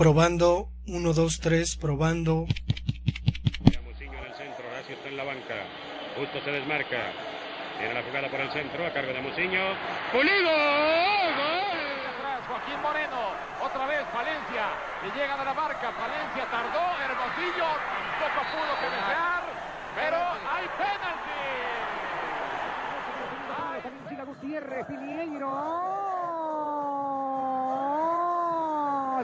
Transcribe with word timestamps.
Probando, 0.00 0.72
1, 0.88 1.12
2, 1.12 1.40
3, 1.44 1.76
probando. 1.76 2.48
Muciño 3.84 4.16
en 4.16 4.24
el 4.24 4.32
centro, 4.32 4.64
Horacio 4.64 4.96
está 4.96 5.08
en 5.12 5.16
la 5.18 5.24
banca. 5.24 5.60
Justo 6.16 6.40
se 6.40 6.50
desmarca. 6.56 7.12
Tiene 7.76 7.92
la 7.92 8.02
jugada 8.08 8.30
por 8.32 8.40
el 8.40 8.50
centro, 8.50 8.80
a 8.86 8.90
cargo 8.96 9.12
de 9.12 9.20
Muciño. 9.20 9.60
¡Pulido! 10.08 10.56
¡Gol! 11.36 11.84
Atrás, 12.16 12.40
Joaquín 12.48 12.80
Moreno. 12.80 13.36
Otra 13.60 13.84
vez 13.92 14.00
Valencia. 14.08 14.72
Le 15.04 15.12
llega 15.20 15.36
de 15.36 15.44
la 15.44 15.52
marca. 15.52 15.92
Valencia 15.92 16.48
tardó. 16.48 16.80
Hermosillo 17.04 17.68
tampoco 18.24 18.56
pudo 18.56 18.72
cabecear. 18.80 19.44
Pero 20.00 20.16
hay 20.16 20.64
penalti. 20.80 21.44
Gutiérrez, 24.24 24.86
Piñeiro. 24.86 26.09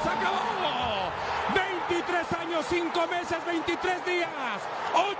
¡Se 0.02 0.08
acabó! 0.08 1.12
23 1.54 2.32
años, 2.40 2.64
5 2.68 3.06
meses, 3.08 3.44
23 3.44 4.04
días, 4.06 4.28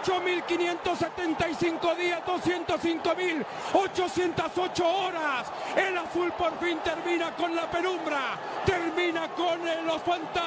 8.575 0.03 1.97
días, 1.97 2.21
205.808 2.27 4.85
horas. 4.85 5.53
El 5.77 5.97
azul 5.99 6.33
por 6.33 6.59
fin 6.59 6.79
termina 6.83 7.31
con 7.37 7.55
la 7.55 7.71
penumbra, 7.71 8.39
termina 8.65 9.29
con 9.35 9.69
eh, 9.69 9.83
los 9.85 10.01
fantasmas, 10.03 10.42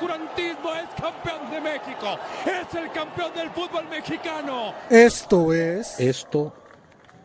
oscurantismo. 0.00 0.74
Es 0.74 1.00
campeón 1.00 1.50
de 1.50 1.60
México, 1.60 2.18
es 2.46 2.74
el 2.74 2.90
campeón 2.92 3.32
del 3.34 3.50
fútbol 3.50 3.86
mexicano. 3.88 4.74
Esto 4.88 5.52
es. 5.52 5.98
Esto 6.00 6.52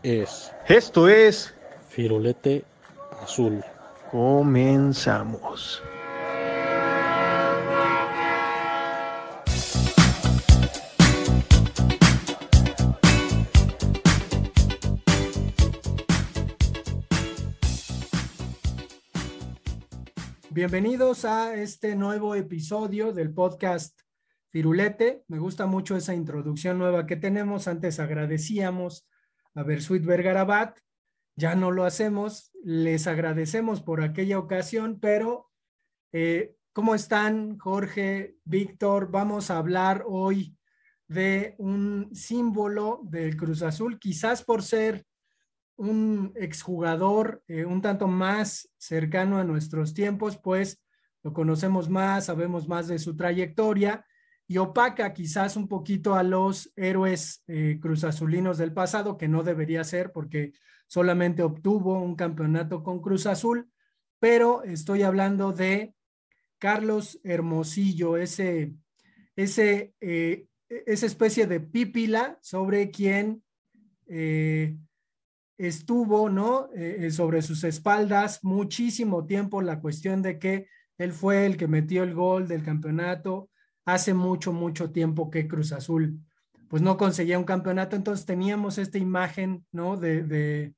es 0.03 0.51
Esto 0.67 1.07
es. 1.07 1.53
Firulete 1.89 2.63
Azul. 3.21 3.63
Comenzamos. 4.11 5.81
Bienvenidos 20.55 21.25
a 21.25 21.53
este 21.53 21.97
nuevo 21.97 22.33
episodio 22.33 23.11
del 23.11 23.33
podcast 23.33 23.99
Firulete. 24.51 25.25
Me 25.27 25.37
gusta 25.37 25.65
mucho 25.65 25.97
esa 25.97 26.15
introducción 26.15 26.77
nueva 26.77 27.05
que 27.05 27.17
tenemos. 27.17 27.67
Antes 27.67 27.99
agradecíamos 27.99 29.05
a 29.53 29.63
Bersuit 29.63 30.05
Vergarabat. 30.05 30.79
Ya 31.35 31.55
no 31.55 31.71
lo 31.71 31.83
hacemos. 31.83 32.53
Les 32.63 33.05
agradecemos 33.05 33.81
por 33.81 34.01
aquella 34.01 34.39
ocasión, 34.39 34.97
pero 35.01 35.51
eh, 36.13 36.55
¿cómo 36.71 36.95
están, 36.95 37.57
Jorge, 37.57 38.37
Víctor? 38.45 39.11
Vamos 39.11 39.51
a 39.51 39.57
hablar 39.57 40.05
hoy 40.07 40.55
de 41.09 41.55
un 41.57 42.11
símbolo 42.15 43.01
del 43.03 43.35
Cruz 43.35 43.61
Azul, 43.61 43.99
quizás 43.99 44.41
por 44.41 44.63
ser 44.63 45.05
un 45.77 46.33
exjugador 46.35 47.43
eh, 47.47 47.65
un 47.65 47.81
tanto 47.81 48.07
más 48.07 48.69
cercano 48.77 49.37
a 49.37 49.43
nuestros 49.43 49.93
tiempos, 49.93 50.37
pues 50.37 50.81
lo 51.23 51.33
conocemos 51.33 51.89
más, 51.89 52.25
sabemos 52.25 52.67
más 52.67 52.87
de 52.87 52.99
su 52.99 53.15
trayectoria 53.15 54.05
y 54.47 54.57
opaca 54.57 55.11
quizás 55.13 55.57
un 55.57 55.67
poquito 55.67 56.13
a 56.15 56.23
los 56.23 56.71
héroes 56.75 57.43
eh, 57.47 57.79
cruzazulinos 57.81 58.57
del 58.57 58.73
pasado, 58.73 59.17
que 59.17 59.27
no 59.27 59.43
debería 59.43 59.83
ser 59.83 60.11
porque 60.11 60.53
solamente 60.87 61.41
obtuvo 61.41 61.99
un 62.01 62.15
campeonato 62.15 62.83
con 62.83 63.01
Cruz 63.01 63.25
Azul, 63.25 63.69
pero 64.19 64.63
estoy 64.63 65.01
hablando 65.01 65.51
de 65.51 65.95
Carlos 66.59 67.19
Hermosillo, 67.23 68.17
ese, 68.17 68.75
ese, 69.35 69.93
eh, 69.99 70.47
esa 70.69 71.05
especie 71.07 71.47
de 71.47 71.59
pípila 71.59 72.37
sobre 72.41 72.91
quien 72.91 73.43
estuvo, 75.57 76.29
¿no? 76.29 76.69
Eh, 76.75 77.11
sobre 77.11 77.41
sus 77.41 77.63
espaldas 77.63 78.43
muchísimo 78.43 79.25
tiempo 79.25 79.61
la 79.61 79.79
cuestión 79.79 80.21
de 80.21 80.39
que 80.39 80.67
él 80.97 81.13
fue 81.13 81.45
el 81.45 81.57
que 81.57 81.67
metió 81.67 82.03
el 82.03 82.13
gol 82.13 82.47
del 82.47 82.63
campeonato 82.63 83.49
hace 83.85 84.13
mucho, 84.13 84.53
mucho 84.53 84.91
tiempo 84.91 85.29
que 85.29 85.47
Cruz 85.47 85.71
Azul 85.71 86.19
pues 86.67 86.81
no 86.81 86.97
conseguía 86.97 87.37
un 87.37 87.45
campeonato, 87.45 87.95
entonces 87.95 88.25
teníamos 88.25 88.77
esta 88.77 88.97
imagen, 88.97 89.65
¿no? 89.71 89.97
De, 89.97 90.23
de 90.23 90.73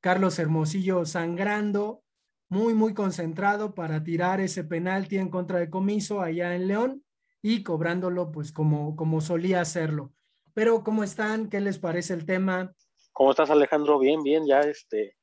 Carlos 0.00 0.38
Hermosillo 0.38 1.04
sangrando, 1.04 2.02
muy, 2.48 2.74
muy 2.74 2.94
concentrado 2.94 3.74
para 3.74 4.02
tirar 4.02 4.40
ese 4.40 4.64
penalti 4.64 5.18
en 5.18 5.28
contra 5.28 5.58
de 5.58 5.68
Comiso 5.68 6.20
allá 6.20 6.54
en 6.54 6.68
León 6.68 7.04
y 7.42 7.62
cobrándolo 7.62 8.30
pues 8.30 8.52
como, 8.52 8.96
como 8.96 9.20
solía 9.20 9.60
hacerlo. 9.60 10.12
Pero 10.54 10.82
¿cómo 10.82 11.04
están? 11.04 11.48
¿Qué 11.48 11.60
les 11.60 11.78
parece 11.78 12.14
el 12.14 12.24
tema? 12.24 12.72
¿Cómo 13.16 13.30
estás, 13.30 13.48
Alejandro? 13.48 13.98
Bien, 13.98 14.22
bien, 14.22 14.46
ya 14.46 14.60
este, 14.60 15.16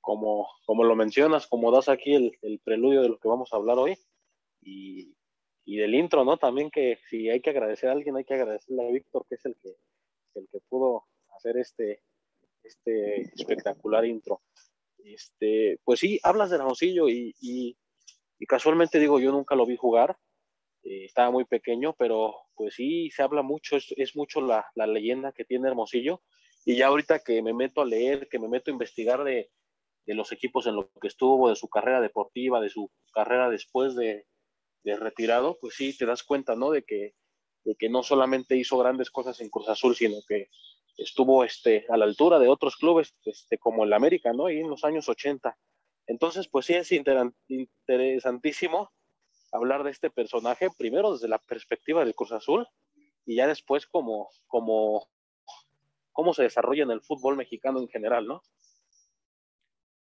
como, 0.00 0.48
como 0.64 0.84
lo 0.84 0.94
mencionas, 0.94 1.48
como 1.48 1.72
das 1.72 1.88
aquí 1.88 2.14
el, 2.14 2.38
el 2.40 2.60
preludio 2.60 3.02
de 3.02 3.08
lo 3.08 3.18
que 3.18 3.26
vamos 3.26 3.52
a 3.52 3.56
hablar 3.56 3.78
hoy 3.78 3.98
y, 4.62 5.12
y, 5.64 5.76
del 5.76 5.96
intro, 5.96 6.24
¿no? 6.24 6.36
También 6.36 6.70
que 6.70 7.00
si 7.10 7.28
hay 7.28 7.40
que 7.40 7.50
agradecer 7.50 7.88
a 7.88 7.94
alguien, 7.94 8.16
hay 8.16 8.24
que 8.24 8.34
agradecerle 8.34 8.86
a 8.86 8.92
Víctor, 8.92 9.26
que 9.28 9.34
es 9.34 9.44
el 9.44 9.56
que, 9.56 9.70
el 10.36 10.48
que 10.52 10.60
pudo 10.68 11.06
hacer 11.36 11.56
este, 11.56 12.00
este 12.62 13.22
espectacular 13.34 14.04
intro. 14.04 14.42
Este, 14.98 15.80
pues 15.82 15.98
sí, 15.98 16.20
hablas 16.22 16.50
de 16.50 16.58
Hermosillo 16.58 17.08
y, 17.08 17.34
y, 17.40 17.76
y 18.38 18.46
casualmente 18.46 19.00
digo, 19.00 19.18
yo 19.18 19.32
nunca 19.32 19.56
lo 19.56 19.66
vi 19.66 19.74
jugar, 19.76 20.16
eh, 20.84 21.06
estaba 21.06 21.32
muy 21.32 21.44
pequeño, 21.44 21.92
pero 21.98 22.36
pues 22.54 22.76
sí, 22.76 23.10
se 23.10 23.24
habla 23.24 23.42
mucho, 23.42 23.78
es, 23.78 23.92
es 23.96 24.14
mucho 24.14 24.40
la, 24.40 24.70
la 24.76 24.86
leyenda 24.86 25.32
que 25.32 25.44
tiene 25.44 25.66
Hermosillo 25.66 26.22
y 26.68 26.76
ya 26.76 26.88
ahorita 26.88 27.20
que 27.20 27.40
me 27.42 27.54
meto 27.54 27.80
a 27.80 27.86
leer, 27.86 28.28
que 28.28 28.40
me 28.40 28.48
meto 28.48 28.70
a 28.70 28.74
investigar 28.74 29.22
de, 29.22 29.50
de 30.04 30.14
los 30.14 30.32
equipos 30.32 30.66
en 30.66 30.74
los 30.74 30.86
que 31.00 31.06
estuvo, 31.06 31.48
de 31.48 31.54
su 31.54 31.68
carrera 31.68 32.00
deportiva, 32.00 32.60
de 32.60 32.70
su 32.70 32.90
carrera 33.12 33.48
después 33.48 33.94
de, 33.94 34.26
de, 34.82 34.96
retirado, 34.96 35.58
pues 35.60 35.76
sí, 35.76 35.96
te 35.96 36.06
das 36.06 36.24
cuenta, 36.24 36.56
¿no? 36.56 36.72
De 36.72 36.82
que, 36.82 37.14
de 37.64 37.76
que 37.76 37.88
no 37.88 38.02
solamente 38.02 38.56
hizo 38.56 38.78
grandes 38.78 39.12
cosas 39.12 39.40
en 39.40 39.48
Cruz 39.48 39.68
Azul, 39.68 39.94
sino 39.94 40.16
que 40.26 40.48
estuvo 40.96 41.44
este, 41.44 41.86
a 41.88 41.96
la 41.96 42.04
altura 42.04 42.40
de 42.40 42.48
otros 42.48 42.76
clubes, 42.76 43.14
este, 43.24 43.58
como 43.58 43.84
el 43.84 43.92
América, 43.92 44.32
¿no? 44.32 44.50
Y 44.50 44.58
en 44.58 44.68
los 44.68 44.82
años 44.82 45.08
80. 45.08 45.56
Entonces, 46.08 46.48
pues 46.48 46.66
sí, 46.66 46.74
es 46.74 46.90
inter 46.90 47.30
interesantísimo 47.46 48.90
hablar 49.52 49.84
de 49.84 49.92
este 49.92 50.10
personaje, 50.10 50.68
primero 50.76 51.12
desde 51.12 51.28
la 51.28 51.38
perspectiva 51.38 52.04
del 52.04 52.16
Cruz 52.16 52.32
Azul, 52.32 52.66
y 53.24 53.36
ya 53.36 53.46
después 53.46 53.86
como, 53.86 54.28
como 54.48 55.08
cómo 56.16 56.32
se 56.32 56.44
desarrolla 56.44 56.82
en 56.82 56.90
el 56.90 57.02
fútbol 57.02 57.36
mexicano 57.36 57.78
en 57.78 57.88
general, 57.88 58.26
¿no? 58.26 58.42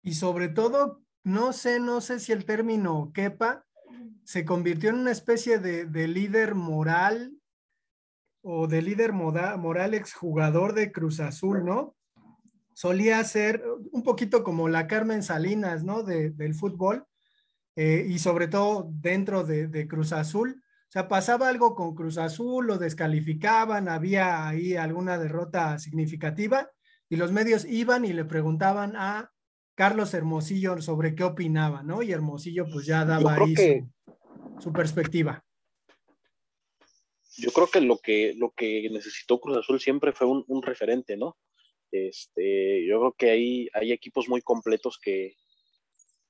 Y 0.02 0.12
sobre 0.12 0.48
todo, 0.48 1.02
no 1.24 1.54
sé, 1.54 1.80
no 1.80 2.02
sé 2.02 2.20
si 2.20 2.32
el 2.32 2.44
término 2.44 3.10
quepa, 3.14 3.66
se 4.22 4.44
convirtió 4.44 4.90
en 4.90 4.96
una 4.96 5.10
especie 5.10 5.58
de, 5.58 5.86
de 5.86 6.06
líder 6.06 6.54
moral 6.54 7.32
o 8.42 8.68
de 8.68 8.82
líder 8.82 9.12
moda, 9.12 9.56
moral 9.56 9.94
exjugador 9.94 10.74
de 10.74 10.92
Cruz 10.92 11.18
Azul, 11.18 11.64
¿no? 11.64 11.96
Solía 12.74 13.24
ser 13.24 13.64
un 13.90 14.02
poquito 14.02 14.44
como 14.44 14.68
la 14.68 14.86
Carmen 14.86 15.22
Salinas, 15.22 15.82
¿no? 15.82 16.02
De, 16.02 16.30
del 16.30 16.54
fútbol 16.54 17.06
eh, 17.74 18.06
y 18.06 18.18
sobre 18.18 18.48
todo 18.48 18.90
dentro 18.92 19.44
de, 19.44 19.66
de 19.66 19.88
Cruz 19.88 20.12
Azul. 20.12 20.62
O 20.88 20.92
sea, 20.92 21.08
pasaba 21.08 21.48
algo 21.48 21.74
con 21.74 21.94
Cruz 21.94 22.16
Azul, 22.16 22.66
lo 22.66 22.78
descalificaban, 22.78 23.88
había 23.88 24.46
ahí 24.48 24.76
alguna 24.76 25.18
derrota 25.18 25.78
significativa 25.78 26.70
y 27.08 27.16
los 27.16 27.32
medios 27.32 27.64
iban 27.64 28.04
y 28.04 28.12
le 28.12 28.24
preguntaban 28.24 28.94
a 28.96 29.32
Carlos 29.74 30.14
Hermosillo 30.14 30.80
sobre 30.80 31.14
qué 31.14 31.24
opinaba, 31.24 31.82
¿no? 31.82 32.02
Y 32.02 32.12
Hermosillo 32.12 32.66
pues 32.72 32.86
ya 32.86 33.04
daba 33.04 33.34
ahí 33.34 33.54
que, 33.54 33.84
su, 34.56 34.62
su, 34.62 34.72
perspectiva. 34.72 35.44
Yo 37.36 37.50
creo 37.50 37.66
que 37.66 37.80
lo 37.80 37.98
que 37.98 38.34
lo 38.34 38.52
que 38.52 38.88
necesitó 38.90 39.40
Cruz 39.40 39.58
Azul 39.58 39.80
siempre 39.80 40.12
fue 40.12 40.26
un, 40.26 40.44
un 40.46 40.62
referente, 40.62 41.16
¿no? 41.16 41.36
Este, 41.90 42.86
yo 42.86 42.98
creo 43.00 43.12
que 43.12 43.30
hay, 43.30 43.68
hay 43.72 43.92
equipos 43.92 44.28
muy 44.28 44.42
completos 44.42 44.98
que, 45.02 45.36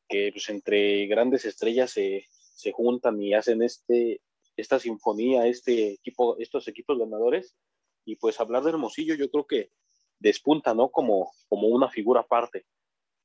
que 0.08 0.30
pues, 0.32 0.48
entre 0.48 1.06
grandes 1.06 1.44
estrellas 1.44 1.90
se, 1.90 2.26
se 2.54 2.72
juntan 2.72 3.20
y 3.22 3.34
hacen 3.34 3.62
este, 3.62 4.20
esta 4.56 4.78
sinfonía, 4.78 5.46
este 5.46 5.94
equipo, 5.94 6.38
estos 6.38 6.66
equipos 6.68 6.98
ganadores. 6.98 7.56
Y 8.04 8.16
pues 8.16 8.40
hablar 8.40 8.62
de 8.62 8.70
Hermosillo, 8.70 9.14
yo 9.14 9.30
creo 9.30 9.46
que 9.46 9.70
despunta, 10.18 10.74
¿no? 10.74 10.90
Como, 10.90 11.32
como 11.48 11.68
una 11.68 11.88
figura 11.88 12.20
aparte. 12.20 12.66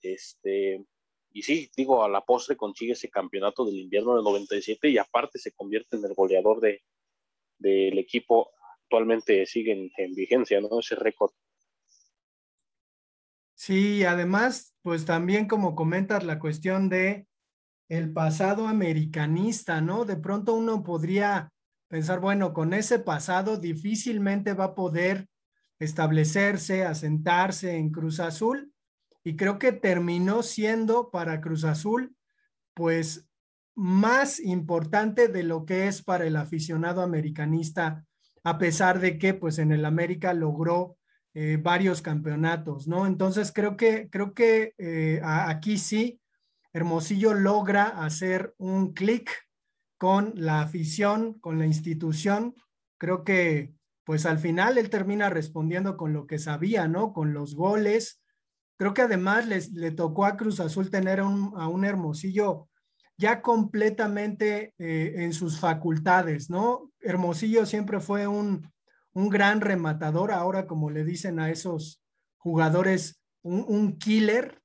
Este, 0.01 0.83
y 1.31 1.43
sí, 1.43 1.69
digo, 1.75 2.03
a 2.03 2.09
la 2.09 2.21
postre 2.21 2.57
consigue 2.57 2.93
ese 2.93 3.09
campeonato 3.09 3.65
del 3.65 3.79
invierno 3.79 4.15
del 4.15 4.23
97 4.23 4.89
y 4.89 4.97
aparte 4.97 5.39
se 5.39 5.51
convierte 5.51 5.97
en 5.97 6.05
el 6.05 6.13
goleador 6.13 6.59
de, 6.59 6.83
del 7.59 7.97
equipo 7.99 8.51
actualmente 8.83 9.45
siguen 9.45 9.89
en 9.95 10.13
vigencia, 10.13 10.59
¿no? 10.59 10.79
Ese 10.79 10.95
récord. 10.95 11.31
Sí, 13.55 14.03
además, 14.03 14.75
pues 14.81 15.05
también 15.05 15.47
como 15.47 15.75
comentas 15.75 16.25
la 16.25 16.39
cuestión 16.39 16.89
de 16.89 17.27
el 17.91 18.13
pasado 18.13 18.69
americanista, 18.69 19.81
¿no? 19.81 20.05
De 20.05 20.15
pronto 20.15 20.53
uno 20.53 20.81
podría 20.81 21.51
pensar, 21.89 22.21
bueno, 22.21 22.53
con 22.53 22.71
ese 22.73 22.99
pasado 22.99 23.57
difícilmente 23.57 24.53
va 24.53 24.63
a 24.63 24.75
poder 24.75 25.27
establecerse, 25.77 26.85
asentarse 26.85 27.75
en 27.75 27.89
Cruz 27.89 28.21
Azul 28.21 28.71
y 29.25 29.35
creo 29.35 29.59
que 29.59 29.73
terminó 29.73 30.41
siendo 30.41 31.11
para 31.11 31.41
Cruz 31.41 31.65
Azul, 31.65 32.15
pues 32.73 33.27
más 33.75 34.39
importante 34.39 35.27
de 35.27 35.43
lo 35.43 35.65
que 35.65 35.89
es 35.89 36.01
para 36.01 36.25
el 36.25 36.37
aficionado 36.37 37.01
americanista, 37.01 38.05
a 38.45 38.57
pesar 38.57 39.01
de 39.01 39.17
que 39.17 39.33
pues 39.33 39.59
en 39.59 39.73
el 39.73 39.83
América 39.83 40.33
logró 40.33 40.95
eh, 41.33 41.57
varios 41.61 42.01
campeonatos, 42.01 42.87
¿no? 42.87 43.05
Entonces 43.05 43.51
creo 43.51 43.75
que, 43.75 44.07
creo 44.09 44.33
que 44.33 44.75
eh, 44.77 45.19
aquí 45.23 45.77
sí, 45.77 46.20
Hermosillo 46.73 47.33
logra 47.33 47.85
hacer 48.03 48.53
un 48.57 48.93
clic 48.93 49.31
con 49.97 50.33
la 50.35 50.61
afición, 50.61 51.39
con 51.39 51.59
la 51.59 51.65
institución. 51.65 52.55
Creo 52.97 53.23
que 53.23 53.73
pues 54.03 54.25
al 54.25 54.39
final 54.39 54.77
él 54.77 54.89
termina 54.89 55.29
respondiendo 55.29 55.97
con 55.97 56.13
lo 56.13 56.27
que 56.27 56.39
sabía, 56.39 56.87
¿no? 56.87 57.13
Con 57.13 57.33
los 57.33 57.55
goles. 57.55 58.21
Creo 58.77 58.93
que 58.93 59.03
además 59.03 59.47
les, 59.47 59.71
le 59.73 59.91
tocó 59.91 60.25
a 60.25 60.37
Cruz 60.37 60.59
Azul 60.59 60.89
tener 60.89 61.19
a 61.19 61.25
un 61.25 61.85
Hermosillo 61.85 62.67
ya 63.17 63.41
completamente 63.41 64.73
eh, 64.79 65.13
en 65.17 65.33
sus 65.33 65.59
facultades, 65.59 66.49
¿no? 66.49 66.91
Hermosillo 66.99 67.67
siempre 67.67 67.99
fue 67.99 68.25
un, 68.27 68.67
un 69.13 69.29
gran 69.29 69.61
rematador, 69.61 70.31
ahora 70.31 70.65
como 70.67 70.89
le 70.89 71.03
dicen 71.03 71.39
a 71.39 71.49
esos 71.49 72.01
jugadores, 72.37 73.21
un, 73.43 73.97
killer 73.97 74.60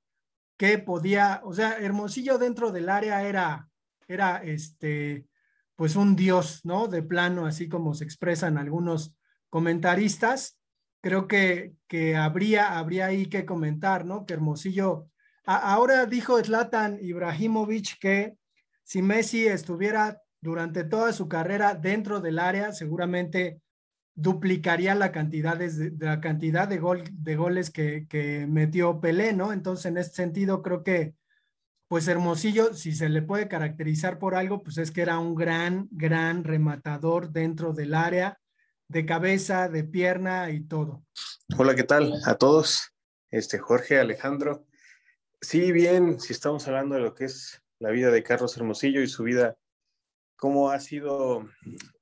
que 0.56 0.78
podía, 0.78 1.40
o 1.44 1.52
sea, 1.52 1.78
Hermosillo 1.78 2.38
dentro 2.38 2.72
del 2.72 2.88
área 2.88 3.26
era, 3.26 3.68
era 4.08 4.42
este, 4.42 5.26
pues 5.74 5.96
un 5.96 6.16
dios, 6.16 6.60
¿no? 6.64 6.88
De 6.88 7.02
plano, 7.02 7.46
así 7.46 7.68
como 7.68 7.94
se 7.94 8.04
expresan 8.04 8.58
algunos 8.58 9.14
comentaristas. 9.50 10.58
Creo 11.02 11.28
que, 11.28 11.74
que 11.86 12.16
habría, 12.16 12.78
habría 12.78 13.06
ahí 13.06 13.26
que 13.26 13.44
comentar, 13.44 14.04
¿no? 14.06 14.24
Que 14.24 14.34
Hermosillo, 14.34 15.08
ahora 15.44 16.06
dijo 16.06 16.42
Zlatan 16.42 16.98
Ibrahimovic 17.00 17.98
que 18.00 18.36
si 18.82 19.02
Messi 19.02 19.46
estuviera 19.46 20.22
durante 20.40 20.84
toda 20.84 21.12
su 21.12 21.28
carrera 21.28 21.74
dentro 21.74 22.20
del 22.20 22.38
área, 22.38 22.72
seguramente 22.72 23.60
duplicaría 24.16 24.94
la 24.94 25.12
cantidad 25.12 25.56
de, 25.56 25.92
la 25.98 26.20
cantidad 26.20 26.66
de, 26.66 26.78
gol, 26.78 27.04
de 27.12 27.36
goles 27.36 27.70
que, 27.70 28.08
que, 28.08 28.46
metió 28.46 28.98
Pelé, 29.00 29.34
¿no? 29.34 29.52
Entonces, 29.52 29.86
en 29.86 29.98
este 29.98 30.16
sentido, 30.16 30.62
creo 30.62 30.82
que, 30.82 31.14
pues 31.86 32.08
Hermosillo, 32.08 32.74
si 32.74 32.92
se 32.92 33.10
le 33.10 33.22
puede 33.22 33.46
caracterizar 33.46 34.18
por 34.18 34.34
algo, 34.34 34.62
pues 34.62 34.78
es 34.78 34.90
que 34.90 35.02
era 35.02 35.18
un 35.18 35.34
gran, 35.34 35.86
gran 35.90 36.44
rematador 36.44 37.30
dentro 37.30 37.74
del 37.74 37.94
área, 37.94 38.40
de 38.88 39.04
cabeza, 39.04 39.68
de 39.68 39.84
pierna 39.84 40.50
y 40.50 40.64
todo. 40.64 41.04
Hola, 41.56 41.74
¿qué 41.74 41.84
tal 41.84 42.14
a 42.24 42.36
todos? 42.36 42.92
Este 43.30 43.58
Jorge, 43.58 44.00
Alejandro. 44.00 44.66
Sí, 45.42 45.72
bien, 45.72 46.18
si 46.18 46.32
estamos 46.32 46.66
hablando 46.66 46.94
de 46.94 47.02
lo 47.02 47.14
que 47.14 47.26
es 47.26 47.62
la 47.78 47.90
vida 47.90 48.10
de 48.10 48.22
Carlos 48.22 48.56
Hermosillo 48.56 49.02
y 49.02 49.08
su 49.08 49.24
vida, 49.24 49.58
cómo 50.36 50.70
ha 50.70 50.80
sido 50.80 51.46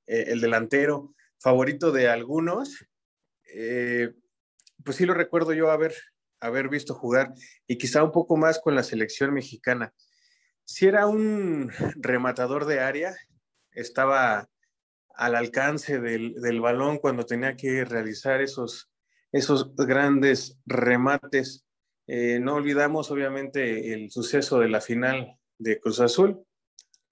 eh, 0.06 0.26
el 0.28 0.40
delantero 0.40 1.14
favorito 1.44 1.92
de 1.92 2.08
algunos, 2.08 2.86
eh, 3.54 4.14
pues 4.82 4.96
sí 4.96 5.04
lo 5.04 5.12
recuerdo 5.12 5.52
yo 5.52 5.70
haber, 5.70 5.94
haber 6.40 6.70
visto 6.70 6.94
jugar 6.94 7.34
y 7.66 7.76
quizá 7.76 8.02
un 8.02 8.12
poco 8.12 8.38
más 8.38 8.60
con 8.60 8.74
la 8.74 8.82
selección 8.82 9.34
mexicana. 9.34 9.92
Si 10.64 10.86
era 10.86 11.06
un 11.06 11.70
rematador 11.96 12.64
de 12.64 12.80
área, 12.80 13.14
estaba 13.72 14.48
al 15.16 15.34
alcance 15.34 16.00
del, 16.00 16.32
del 16.40 16.62
balón 16.62 16.96
cuando 16.96 17.26
tenía 17.26 17.56
que 17.56 17.84
realizar 17.84 18.40
esos, 18.40 18.90
esos 19.30 19.76
grandes 19.76 20.58
remates. 20.64 21.66
Eh, 22.06 22.38
no 22.40 22.54
olvidamos 22.54 23.10
obviamente 23.10 23.92
el 23.92 24.10
suceso 24.10 24.60
de 24.60 24.70
la 24.70 24.80
final 24.80 25.36
de 25.58 25.78
Cruz 25.78 26.00
Azul 26.00 26.42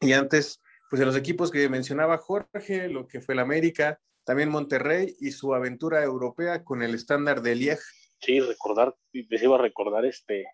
y 0.00 0.14
antes, 0.14 0.62
pues 0.88 1.00
de 1.00 1.06
los 1.06 1.16
equipos 1.16 1.50
que 1.50 1.68
mencionaba 1.68 2.16
Jorge, 2.16 2.88
lo 2.88 3.06
que 3.06 3.20
fue 3.20 3.34
el 3.34 3.40
América, 3.40 4.00
también 4.24 4.50
Monterrey 4.50 5.16
y 5.20 5.30
su 5.32 5.54
aventura 5.54 6.02
europea 6.02 6.64
con 6.64 6.82
el 6.82 6.94
estándar 6.94 7.42
de 7.42 7.54
Liege. 7.54 7.82
Sí, 8.20 8.40
recordar, 8.40 8.94
les 9.12 9.42
iba 9.42 9.56
a 9.56 9.60
recordar 9.60 10.04
este, 10.04 10.46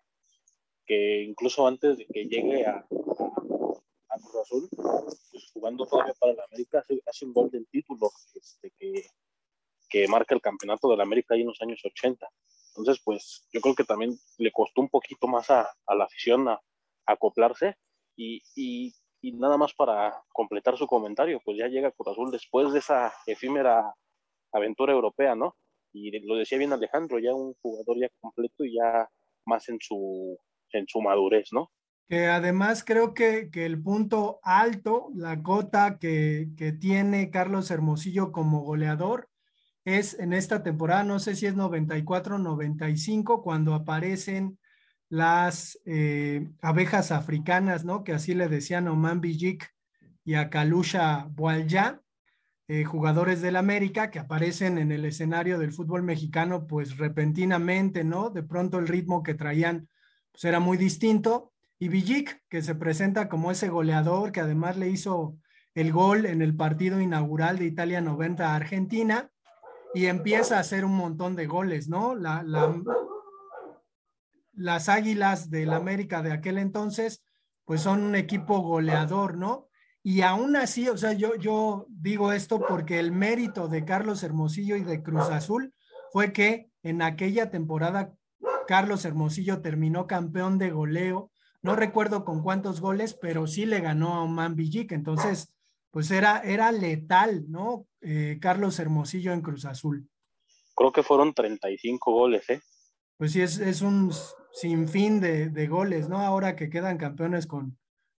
que 0.85 1.21
incluso 1.21 1.67
antes 1.67 1.97
de 1.97 2.07
que 2.07 2.25
llegue 2.25 2.65
a, 2.65 2.77
a, 2.77 4.17
Cruz 4.17 4.35
Azul, 4.41 4.69
pues 5.31 5.51
jugando 5.53 5.85
todavía 5.85 6.13
para 6.19 6.33
el 6.33 6.39
América, 6.39 6.83
hace, 7.05 7.25
un 7.25 7.33
gol 7.33 7.51
del 7.51 7.67
título 7.67 8.11
este, 8.33 8.71
que, 8.77 9.05
que 9.87 10.07
marca 10.07 10.33
el 10.33 10.41
campeonato 10.41 10.89
del 10.89 11.01
América 11.01 11.35
ahí 11.35 11.41
en 11.41 11.47
los 11.47 11.61
años 11.61 11.79
80. 11.83 12.27
Entonces, 12.69 13.01
pues 13.03 13.45
yo 13.51 13.61
creo 13.61 13.75
que 13.75 13.83
también 13.83 14.17
le 14.37 14.51
costó 14.51 14.81
un 14.81 14.89
poquito 14.89 15.27
más 15.27 15.49
a, 15.51 15.69
a 15.85 15.95
la 15.95 16.05
afición 16.05 16.47
a, 16.47 16.59
acoplarse 17.05 17.75
y, 18.15 18.41
y, 18.55 18.93
y 19.21 19.33
nada 19.33 19.57
más 19.57 19.73
para 19.73 20.21
completar 20.31 20.77
su 20.77 20.87
comentario, 20.87 21.41
pues 21.43 21.57
ya 21.57 21.67
llega 21.67 21.91
Cruz 21.91 22.09
Azul 22.09 22.31
después 22.31 22.71
de 22.71 22.79
esa 22.79 23.13
efímera 23.25 23.93
aventura 24.51 24.93
europea, 24.93 25.35
¿no? 25.35 25.55
Y 25.91 26.17
lo 26.25 26.35
decía 26.35 26.57
bien 26.57 26.73
Alejandro, 26.73 27.19
ya 27.19 27.33
un 27.33 27.53
jugador 27.61 27.97
ya 27.99 28.09
completo 28.19 28.63
y 28.63 28.75
ya 28.75 29.09
más 29.45 29.67
en 29.69 29.77
su, 29.81 30.37
en 30.71 30.85
su 30.87 31.01
madurez, 31.01 31.49
¿no? 31.51 31.71
Que 32.07 32.27
además 32.27 32.83
creo 32.83 33.13
que, 33.13 33.49
que 33.51 33.65
el 33.65 33.81
punto 33.81 34.39
alto, 34.43 35.09
la 35.13 35.43
cota 35.43 35.99
que, 35.99 36.47
que 36.57 36.71
tiene 36.71 37.29
Carlos 37.29 37.69
Hermosillo 37.69 38.31
como 38.31 38.61
goleador, 38.61 39.29
es 39.85 40.19
en 40.19 40.33
esta 40.33 40.63
temporada, 40.63 41.03
no 41.03 41.19
sé 41.19 41.35
si 41.35 41.45
es 41.45 41.55
94-95, 41.55 43.41
cuando 43.43 43.73
aparecen 43.73 44.59
las 45.09 45.79
eh, 45.85 46.47
abejas 46.61 47.11
africanas, 47.11 47.83
¿no? 47.83 48.03
Que 48.03 48.13
así 48.13 48.33
le 48.35 48.47
decían 48.47 48.87
Oman 48.87 49.21
Bijik 49.21 49.67
y 50.23 50.35
a 50.35 50.49
Kalusha 50.49 51.27
eh, 52.67 52.83
jugadores 52.83 53.41
del 53.41 53.55
América 53.55 54.11
que 54.11 54.19
aparecen 54.19 54.77
en 54.77 54.91
el 54.91 55.03
escenario 55.05 55.57
del 55.57 55.73
fútbol 55.73 56.03
mexicano, 56.03 56.67
pues 56.67 56.97
repentinamente, 56.97 58.03
¿no? 58.03 58.29
De 58.29 58.43
pronto 58.43 58.77
el 58.77 58.87
ritmo 58.87 59.23
que 59.23 59.33
traían 59.33 59.89
pues 60.31 60.43
era 60.45 60.59
muy 60.59 60.77
distinto. 60.77 61.51
Y 61.79 61.87
Bijik, 61.87 62.43
que 62.47 62.61
se 62.61 62.75
presenta 62.75 63.27
como 63.27 63.49
ese 63.49 63.69
goleador 63.69 64.31
que 64.31 64.41
además 64.41 64.77
le 64.77 64.89
hizo 64.89 65.37
el 65.73 65.91
gol 65.91 66.25
en 66.25 66.41
el 66.41 66.55
partido 66.55 67.01
inaugural 67.01 67.57
de 67.57 67.65
Italia 67.65 68.01
90 68.01 68.51
a 68.51 68.55
Argentina 68.55 69.31
y 69.95 70.05
empieza 70.05 70.57
a 70.57 70.59
hacer 70.59 70.85
un 70.85 70.95
montón 70.95 71.35
de 71.35 71.47
goles, 71.47 71.87
¿no? 71.89 72.15
La, 72.15 72.43
las 74.59 74.89
Águilas 74.89 75.49
del 75.49 75.71
América 75.71 76.21
de 76.21 76.33
aquel 76.33 76.57
entonces, 76.57 77.23
pues 77.63 77.81
son 77.81 78.03
un 78.03 78.15
equipo 78.15 78.59
goleador, 78.59 79.37
¿no? 79.37 79.69
Y 80.03 80.21
aún 80.21 80.57
así, 80.57 80.89
o 80.89 80.97
sea, 80.97 81.13
yo, 81.13 81.35
yo 81.35 81.85
digo 81.89 82.33
esto 82.33 82.59
porque 82.67 82.99
el 82.99 83.13
mérito 83.13 83.69
de 83.69 83.85
Carlos 83.85 84.21
Hermosillo 84.21 84.75
y 84.75 84.83
de 84.83 85.01
Cruz 85.01 85.29
Azul 85.29 85.73
fue 86.11 86.33
que 86.33 86.69
en 86.83 87.01
aquella 87.01 87.49
temporada 87.51 88.13
Carlos 88.67 89.05
Hermosillo 89.05 89.61
terminó 89.61 90.07
campeón 90.07 90.57
de 90.57 90.71
goleo. 90.71 91.31
No 91.61 91.75
recuerdo 91.75 92.25
con 92.25 92.43
cuántos 92.43 92.81
goles, 92.81 93.13
pero 93.13 93.47
sí 93.47 93.65
le 93.65 93.79
ganó 93.79 94.13
a 94.15 94.23
Oman 94.23 94.55
Villic. 94.55 94.91
Entonces, 94.91 95.53
pues 95.91 96.11
era, 96.11 96.41
era 96.41 96.71
letal, 96.71 97.45
¿no? 97.49 97.87
Eh, 98.01 98.39
Carlos 98.41 98.79
Hermosillo 98.79 99.31
en 99.31 99.41
Cruz 99.41 99.65
Azul. 99.65 100.09
Creo 100.75 100.91
que 100.91 101.03
fueron 101.03 101.33
35 101.33 102.11
goles, 102.11 102.49
¿eh? 102.49 102.61
Pues 103.17 103.33
sí, 103.33 103.41
es, 103.41 103.57
es 103.59 103.81
un 103.81 104.11
sin 104.51 104.87
fin 104.87 105.19
de, 105.19 105.49
de, 105.49 105.67
goles, 105.67 106.09
¿no? 106.09 106.19
Ahora 106.19 106.55
que 106.55 106.69
quedan 106.69 106.97
campeones 106.97 107.47
con 107.47 107.77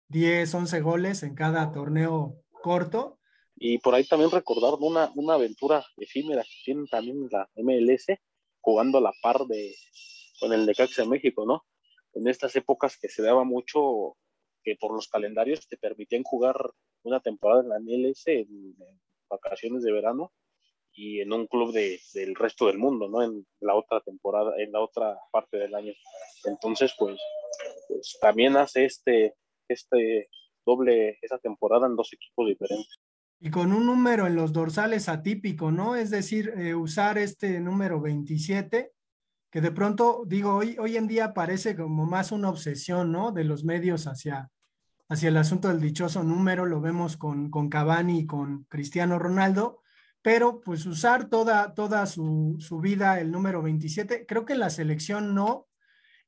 10, 0.09 0.55
11 0.55 0.81
goles 0.81 1.23
en 1.23 1.35
cada 1.35 1.73
torneo 1.73 2.43
corto. 2.63 3.19
Y 3.57 3.79
por 3.79 3.95
ahí 3.95 4.05
también 4.05 4.31
recordar 4.31 4.75
una, 4.81 5.11
una 5.15 5.35
aventura 5.35 5.85
efímera 5.97 6.43
que 6.43 6.57
tienen 6.65 6.87
también 6.87 7.29
la 7.31 7.49
MLS, 7.57 8.07
jugando 8.61 8.99
a 8.99 9.03
la 9.03 9.13
par 9.23 9.47
de 9.47 9.75
con 10.41 10.53
el 10.53 10.65
Necaxa 10.65 11.05
México, 11.05 11.45
¿no? 11.45 11.65
En 12.15 12.27
estas 12.27 12.57
épocas 12.57 12.97
que 12.99 13.09
se 13.09 13.23
daba 13.23 13.45
mucho 13.45 14.17
que 14.65 14.77
por 14.77 14.95
los 14.95 15.09
calendarios 15.09 15.67
te 15.69 15.77
permitían 15.77 16.23
jugar 16.23 16.57
una 17.03 17.21
temporada 17.21 17.63
en 17.63 17.69
la 17.69 17.79
MLS 17.79 18.27
en 18.27 18.77
vacaciones 19.29 19.83
de 19.83 19.93
verano 19.93 20.33
y 20.93 21.21
en 21.21 21.33
un 21.33 21.47
club 21.47 21.73
de, 21.73 22.01
del 22.15 22.35
resto 22.35 22.67
del 22.67 22.79
mundo, 22.79 23.09
¿no? 23.09 23.23
En 23.23 23.47
la 23.61 23.75
otra 23.75 24.01
temporada, 24.01 24.53
en 24.59 24.73
la 24.73 24.81
otra 24.81 25.19
parte 25.31 25.57
del 25.59 25.75
año. 25.75 25.93
Entonces, 26.45 26.95
pues, 26.99 27.21
pues 27.89 28.19
también 28.21 28.57
hace 28.57 28.85
este, 28.85 29.35
este 29.69 30.29
doble, 30.65 31.19
esa 31.23 31.39
temporada 31.39 31.87
en 31.87 31.97
dos 31.97 32.13
equipos 32.13 32.49
diferentes. 32.49 32.99
Y 33.41 33.51
con 33.51 33.73
un 33.73 33.87
número 33.87 34.27
en 34.27 34.35
los 34.35 34.53
dorsales 34.53 35.09
atípico, 35.09 35.73
¿no? 35.73 35.97
Es 35.97 36.11
decir, 36.11 36.53
eh, 36.57 36.75
usar 36.75 37.17
este 37.17 37.59
número 37.61 38.01
27, 38.01 38.93
que 39.51 39.61
de 39.61 39.73
pronto, 39.73 40.25
digo, 40.27 40.55
hoy, 40.55 40.77
hoy 40.79 40.97
en 40.97 41.09
día 41.09 41.33
parece 41.33 41.75
como 41.75 42.05
más 42.05 42.33
una 42.33 42.51
obsesión, 42.51 43.11
¿no? 43.11 43.33
De 43.33 43.45
los 43.45 43.65
medios 43.65 44.07
hacia, 44.07 44.51
hacia 45.09 45.31
el 45.31 45.39
asunto 45.39 45.69
del 45.69 45.81
dichoso 45.81 46.23
número, 46.23 46.67
lo 46.67 46.83
vemos 46.83 47.17
con, 47.17 47.51
con 47.51 47.71
Cavani 47.71 48.21
y 48.21 48.27
con 48.27 48.65
Cristiano 48.65 49.19
Ronaldo, 49.19 49.80
pero 50.23 50.61
pues 50.61 50.87
usar 50.87 51.29
toda, 51.29 51.75
toda 51.75 52.07
su, 52.07 52.57
su 52.59 52.81
vida 52.81 53.21
el 53.21 53.31
número 53.31 53.63
27, 53.63 54.27
creo 54.27 54.45
que 54.45 54.55
la 54.55 54.71
selección 54.71 55.35
no, 55.35 55.67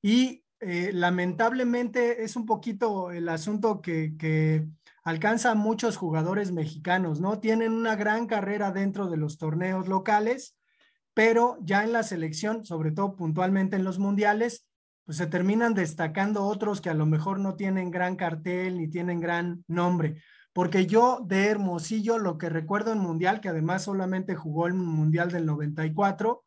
y 0.00 0.44
eh, 0.61 0.90
lamentablemente 0.92 2.25
es 2.25 2.37
un 2.37 2.46
poquito 2.46 3.11
el 3.11 3.28
asunto 3.28 3.82
que, 3.82 4.16
que 4.16 4.66
alcanza 5.04 5.50
a 5.50 5.56
muchos 5.56 5.96
jugadores 5.96 6.52
mexicanos, 6.52 7.20
¿no? 7.20 7.40
Tienen 7.40 7.72
una 7.72 7.96
gran 7.96 8.26
carrera 8.26 8.70
dentro 8.70 9.08
de 9.08 9.16
los 9.16 9.38
torneos 9.38 9.88
locales, 9.88 10.56
pero 11.14 11.58
ya 11.62 11.82
en 11.84 11.92
la 11.92 12.02
selección, 12.02 12.64
sobre 12.64 12.92
todo 12.92 13.16
puntualmente 13.16 13.76
en 13.76 13.84
los 13.84 13.99
mundiales, 13.99 14.66
pues 15.04 15.18
se 15.18 15.26
terminan 15.26 15.75
destacando 15.75 16.44
otros 16.44 16.80
que 16.80 16.90
a 16.90 16.94
lo 16.94 17.06
mejor 17.06 17.40
no 17.40 17.56
tienen 17.56 17.90
gran 17.90 18.16
cartel 18.16 18.78
ni 18.78 18.88
tienen 18.88 19.20
gran 19.20 19.64
nombre. 19.66 20.22
Porque 20.52 20.87
yo 20.87 21.21
de 21.25 21.47
Hermosillo, 21.47 22.18
lo 22.18 22.37
que 22.37 22.49
recuerdo 22.49 22.92
en 22.92 22.99
Mundial, 22.99 23.40
que 23.40 23.49
además 23.49 23.85
solamente 23.85 24.35
jugó 24.35 24.66
el 24.66 24.75
Mundial 24.75 25.30
del 25.30 25.47
94, 25.47 26.44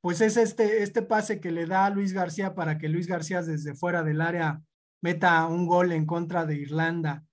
pues 0.00 0.20
es 0.20 0.36
este, 0.36 0.82
este 0.82 1.02
pase 1.02 1.40
que 1.40 1.50
le 1.50 1.66
da 1.66 1.86
a 1.86 1.90
Luis 1.90 2.12
García 2.12 2.54
para 2.54 2.78
que 2.78 2.88
Luis 2.88 3.06
García 3.06 3.42
desde 3.42 3.74
fuera 3.74 4.02
del 4.02 4.20
área 4.20 4.60
meta 5.00 5.46
un 5.46 5.66
gol 5.66 5.92
en 5.92 6.04
contra 6.04 6.46
de 6.46 6.56
Irlanda. 6.56 7.24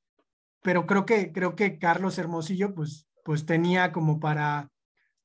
Pero 0.61 0.85
creo 0.85 1.05
que, 1.05 1.31
creo 1.31 1.55
que 1.55 1.79
Carlos 1.79 2.17
Hermosillo 2.17 2.73
pues, 2.73 3.07
pues 3.25 3.45
tenía 3.45 3.91
como 3.91 4.19
para, 4.19 4.69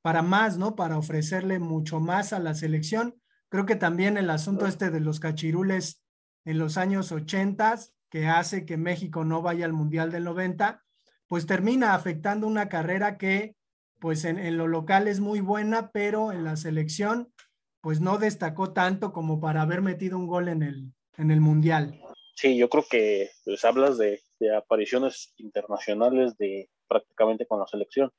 para 0.01 0.23
más, 0.23 0.57
¿no? 0.57 0.75
Para 0.75 0.97
ofrecerle 0.97 1.59
mucho 1.59 1.99
más 1.99 2.33
a 2.33 2.39
la 2.39 2.53
selección. 2.53 3.15
Creo 3.49 3.65
que 3.65 3.75
también 3.75 4.17
el 4.17 4.29
asunto 4.29 4.65
este 4.65 4.89
de 4.89 4.99
los 4.99 5.19
cachirules 5.19 6.03
en 6.43 6.57
los 6.57 6.77
años 6.77 7.11
80, 7.11 7.75
que 8.09 8.27
hace 8.27 8.65
que 8.65 8.77
México 8.77 9.25
no 9.25 9.41
vaya 9.41 9.65
al 9.65 9.73
Mundial 9.73 10.11
del 10.11 10.23
90, 10.23 10.83
pues 11.27 11.45
termina 11.45 11.93
afectando 11.93 12.47
una 12.47 12.69
carrera 12.69 13.17
que 13.17 13.55
pues 13.99 14.25
en, 14.25 14.37
en, 14.37 14.57
lo 14.57 14.67
local 14.67 15.07
es 15.07 15.19
muy 15.19 15.39
buena, 15.39 15.91
pero 15.91 16.31
en 16.31 16.43
la 16.43 16.55
selección 16.55 17.33
pues 17.81 17.99
no 18.01 18.17
destacó 18.17 18.73
tanto 18.73 19.11
como 19.11 19.39
para 19.39 19.61
haber 19.61 19.81
metido 19.81 20.17
un 20.17 20.27
gol 20.27 20.49
en 20.49 20.63
el, 20.63 20.93
en 21.17 21.31
el 21.31 21.41
Mundial. 21.41 21.99
Sí, 22.35 22.57
yo 22.57 22.69
creo 22.69 22.85
que 22.89 23.31
pues, 23.45 23.63
hablas 23.65 23.97
de, 23.97 24.21
de 24.39 24.55
apariciones 24.55 25.33
internacionales 25.37 26.37
de 26.37 26.69
prácticamente 26.87 27.45
con 27.47 27.59
la 27.59 27.67
selección, 27.67 28.11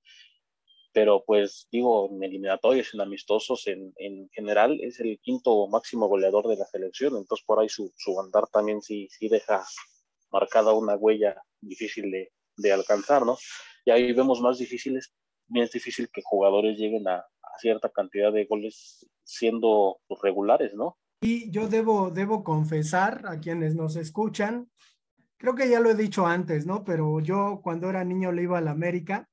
pero 0.92 1.22
pues 1.24 1.68
digo, 1.70 2.08
en 2.10 2.22
eliminatorios, 2.22 2.92
en 2.94 3.00
amistosos, 3.00 3.66
en, 3.66 3.92
en, 3.96 4.28
general 4.30 4.78
es 4.82 4.98
el 5.00 5.18
quinto 5.20 5.68
máximo 5.68 6.08
goleador 6.08 6.48
de 6.48 6.56
la 6.56 6.66
selección, 6.66 7.16
entonces 7.16 7.44
por 7.46 7.60
ahí 7.60 7.68
su, 7.68 7.92
su 7.96 8.20
andar 8.20 8.48
también 8.48 8.82
sí, 8.82 9.08
sí 9.10 9.28
deja 9.28 9.64
marcada 10.32 10.72
una 10.72 10.96
huella 10.96 11.40
difícil 11.60 12.10
de, 12.10 12.32
de 12.58 12.72
alcanzar, 12.72 13.24
¿no? 13.24 13.38
Y 13.84 13.90
ahí 13.90 14.12
vemos 14.12 14.40
más 14.40 14.58
difíciles 14.58 15.14
es 15.54 15.70
difícil 15.70 16.08
que 16.12 16.22
jugadores 16.24 16.78
lleguen 16.78 17.08
a, 17.08 17.24
cierta 17.60 17.88
cantidad 17.88 18.32
de 18.32 18.44
goles 18.44 19.04
siendo 19.24 19.98
regulares, 20.22 20.74
¿no? 20.74 20.96
Y 21.20 21.50
yo 21.50 21.66
debo, 21.66 22.10
debo 22.10 22.44
confesar 22.44 23.26
a 23.26 23.40
quienes 23.40 23.74
nos 23.74 23.96
escuchan, 23.96 24.70
creo 25.38 25.56
que 25.56 25.68
ya 25.68 25.80
lo 25.80 25.90
he 25.90 25.96
dicho 25.96 26.24
antes, 26.24 26.66
¿no? 26.66 26.84
Pero 26.84 27.18
yo 27.18 27.60
cuando 27.60 27.90
era 27.90 28.04
niño 28.04 28.30
le 28.30 28.44
iba 28.44 28.58
a 28.58 28.60
la 28.60 28.70
América 28.70 29.28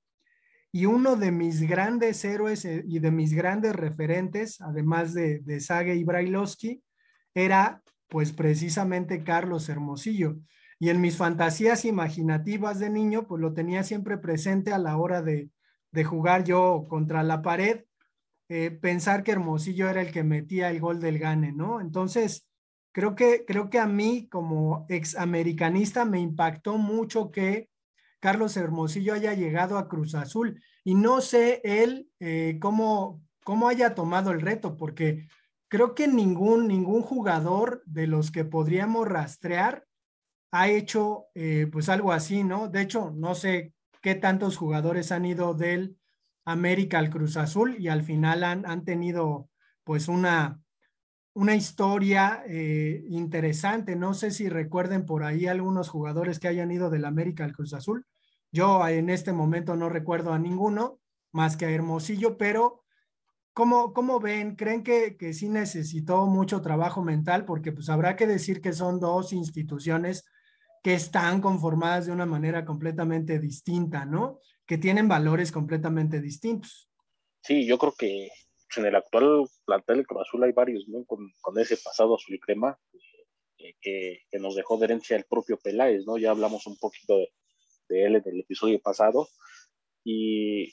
y 0.72 0.88
uno 0.88 1.18
de 1.18 1.32
mis 1.32 1.62
grandes 1.70 2.26
héroes 2.26 2.66
eh, 2.66 2.84
y 2.88 2.98
de 2.98 3.12
mis 3.12 3.32
grandes 3.32 3.76
referentes, 3.76 4.60
además 4.60 5.14
de, 5.14 5.42
de 5.42 5.96
y 5.96 6.04
Brailovsky, 6.04 6.82
era 7.36 7.84
pues 8.08 8.34
precisamente 8.34 9.24
Carlos 9.24 9.70
Hermosillo. 9.70 10.38
Y 10.80 10.90
en 10.90 11.02
mis 11.02 11.18
fantasías 11.18 11.86
imaginativas 11.86 12.80
de 12.80 12.90
niño, 12.90 13.28
pues 13.28 13.42
lo 13.42 13.54
tenía 13.54 13.84
siempre 13.84 14.18
presente 14.18 14.74
a 14.74 14.78
la 14.78 14.98
hora 14.98 15.22
de, 15.22 15.50
de 15.92 16.04
jugar 16.04 16.44
yo 16.44 16.86
contra 16.90 17.24
la 17.24 17.42
pared, 17.42 17.86
eh, 18.50 18.70
pensar 18.70 19.24
que 19.24 19.32
Hermosillo 19.32 19.90
era 19.90 20.02
el 20.02 20.12
que 20.12 20.24
metía 20.24 20.70
el 20.70 20.80
gol 20.80 21.00
del 21.00 21.18
gane, 21.18 21.52
¿no? 21.52 21.82
Entonces, 21.82 22.48
creo 22.92 23.16
que, 23.16 23.46
creo 23.46 23.70
que 23.70 23.80
a 23.80 23.88
mí 23.88 24.28
como 24.30 24.86
ex 24.90 25.16
americanista 25.16 26.06
me 26.06 26.20
impactó 26.20 26.78
mucho 26.78 27.32
que 27.32 27.70
Carlos 28.20 28.56
Hermosillo 28.58 29.14
haya 29.14 29.34
llegado 29.34 29.78
a 29.78 29.88
Cruz 29.88 30.14
Azul 30.16 30.62
y 30.84 30.96
no 30.96 31.22
sé 31.22 31.62
él 31.64 32.10
eh, 32.20 32.58
cómo, 32.62 33.22
cómo 33.44 33.68
haya 33.68 33.96
tomado 33.96 34.32
el 34.32 34.42
reto, 34.42 34.78
porque 34.78 35.28
creo 35.68 35.96
que 35.96 36.08
ningún, 36.08 36.68
ningún 36.68 37.02
jugador 37.02 37.82
de 37.86 38.06
los 38.06 38.32
que 38.32 38.46
podríamos 38.46 39.08
rastrear 39.08 39.86
ha 40.52 40.70
hecho 40.70 41.28
eh, 41.36 41.68
pues 41.72 41.90
algo 41.90 42.12
así, 42.12 42.44
¿no? 42.44 42.68
De 42.70 42.82
hecho, 42.82 43.12
no 43.16 43.36
sé 43.36 43.74
qué 44.02 44.16
tantos 44.16 44.58
jugadores 44.58 45.12
han 45.12 45.26
ido 45.26 45.54
del 45.54 45.98
América 46.46 47.00
al 47.00 47.10
Cruz 47.10 47.38
Azul 47.38 47.76
y 47.80 47.88
al 47.88 48.04
final 48.04 48.44
han, 48.44 48.66
han 48.66 48.86
tenido 48.86 49.50
pues 49.84 50.08
una, 50.08 50.62
una 51.34 51.56
historia 51.56 52.44
eh, 52.48 53.04
interesante. 53.10 53.96
No 53.96 54.14
sé 54.14 54.32
si 54.32 54.48
recuerden 54.48 55.06
por 55.06 55.24
ahí 55.24 55.48
algunos 55.48 55.90
jugadores 55.90 56.40
que 56.40 56.48
hayan 56.48 56.72
ido 56.72 56.90
del 56.90 57.06
América 57.06 57.44
al 57.44 57.54
Cruz 57.54 57.74
Azul. 57.74 58.06
Yo 58.52 58.88
en 58.88 59.10
este 59.10 59.34
momento 59.34 59.76
no 59.76 59.90
recuerdo 59.90 60.32
a 60.32 60.40
ninguno 60.40 61.00
más 61.32 61.58
que 61.58 61.66
a 61.66 61.72
Hermosillo, 61.72 62.38
pero 62.38 62.84
¿cómo, 63.52 63.92
cómo 63.92 64.22
ven? 64.22 64.56
¿Creen 64.56 64.84
que, 64.84 65.18
que 65.18 65.34
sí 65.34 65.50
necesitó 65.50 66.26
mucho 66.28 66.62
trabajo 66.62 67.02
mental? 67.02 67.44
Porque 67.44 67.74
pues 67.74 67.90
habrá 67.90 68.16
que 68.16 68.28
decir 68.28 68.62
que 68.62 68.72
son 68.72 69.02
dos 69.02 69.34
instituciones 69.34 70.24
que 70.86 70.94
están 70.94 71.42
conformadas 71.42 72.06
de 72.06 72.12
una 72.12 72.28
manera 72.28 72.64
completamente 72.64 73.40
distinta, 73.40 74.06
¿no? 74.06 74.40
Que 74.68 74.78
tienen 74.78 75.08
valores 75.08 75.52
completamente 75.52 76.22
distintos. 76.22 76.92
Sí, 77.42 77.66
yo 77.66 77.80
creo 77.80 77.96
que 77.98 78.30
pues, 78.68 78.78
en 78.78 78.86
el 78.86 78.96
actual 78.96 79.48
plantel 79.66 79.98
de 79.98 80.06
Cruz 80.06 80.28
hay 80.44 80.52
varios, 80.52 80.88
¿no? 80.88 81.04
Con, 81.06 81.28
con 81.42 81.58
ese 81.58 81.78
pasado 81.78 82.14
azul 82.14 82.36
y 82.36 82.40
crema 82.40 82.78
eh, 83.58 83.74
que, 83.82 84.20
que, 84.30 84.38
nos 84.38 84.56
dejó 84.56 84.78
de 84.78 84.86
herencia 84.86 85.18
el 85.18 85.26
propio 85.26 85.58
Peláez, 85.58 86.06
¿no? 86.06 86.20
Ya 86.20 86.30
hablamos 86.30 86.68
un 86.68 86.78
poquito 86.78 87.18
de, 87.18 87.32
él 87.90 88.18
en 88.18 88.24
el 88.24 88.42
episodio 88.42 88.80
pasado. 88.80 89.28
Y, 90.04 90.72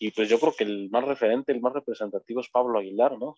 y, 0.00 0.10
pues 0.10 0.28
yo 0.28 0.40
creo 0.40 0.54
que 0.58 0.64
el 0.64 0.90
más 0.90 1.04
referente, 1.04 1.52
el 1.52 1.60
más 1.60 1.72
representativo 1.72 2.40
es 2.40 2.50
Pablo 2.50 2.80
Aguilar, 2.80 3.16
¿no? 3.16 3.36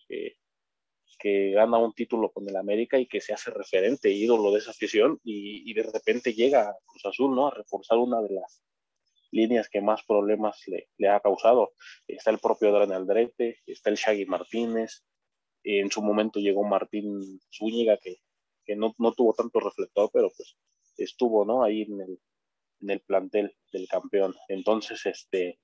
Que 1.17 1.51
gana 1.51 1.77
un 1.77 1.93
título 1.93 2.31
con 2.31 2.47
el 2.47 2.55
América 2.55 2.97
y 2.99 3.07
que 3.07 3.21
se 3.21 3.33
hace 3.33 3.51
referente, 3.51 4.11
ídolo 4.11 4.51
de 4.51 4.59
esa 4.59 4.71
afición 4.71 5.19
y, 5.23 5.69
y, 5.69 5.73
de 5.73 5.83
repente 5.83 6.33
llega 6.33 6.69
a 6.69 6.77
Cruz 6.85 7.05
Azul, 7.05 7.35
¿no? 7.35 7.47
A 7.47 7.51
reforzar 7.51 7.97
una 7.97 8.21
de 8.21 8.35
las 8.35 8.61
líneas 9.31 9.69
que 9.69 9.81
más 9.81 10.03
problemas 10.03 10.61
le, 10.67 10.89
le 10.97 11.09
ha 11.09 11.19
causado. 11.19 11.73
Está 12.07 12.31
el 12.31 12.39
propio 12.39 12.69
Adrián 12.69 12.93
Aldrete, 12.93 13.59
está 13.65 13.89
el 13.89 13.95
Shaggy 13.95 14.25
Martínez, 14.25 15.03
en 15.63 15.91
su 15.91 16.01
momento 16.01 16.39
llegó 16.39 16.63
Martín 16.63 17.39
Zúñiga, 17.51 17.97
que, 17.97 18.17
que 18.65 18.75
no, 18.75 18.95
no, 18.97 19.11
tuvo 19.13 19.33
tanto 19.33 19.59
reflector, 19.59 20.09
pero 20.13 20.29
pues 20.35 20.55
estuvo, 20.97 21.45
¿no? 21.45 21.63
Ahí 21.63 21.83
en 21.83 22.01
el, 22.01 22.19
en 22.81 22.89
el 22.89 23.01
plantel 23.01 23.55
del 23.71 23.87
campeón. 23.87 24.35
Entonces, 24.47 25.05
este, 25.05 25.59